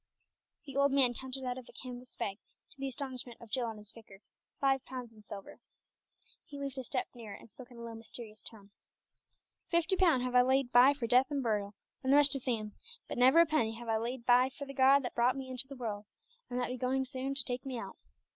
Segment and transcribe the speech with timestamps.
[0.65, 2.39] The old man counted out of a canvas bag,
[2.71, 4.21] to the astonishment of Jill and his vicar,
[4.59, 5.59] five pounds in silver.
[6.43, 8.71] He moved a step nearer and spoke in a low, mysterious tone
[9.69, 12.73] "Fifty pun have I laid by for death and burial, and the rest to Sam,
[13.07, 15.67] but never a penny have I laid by for the God that brought me into
[15.67, 16.05] the world,
[16.49, 17.95] and that be soon going to take me out.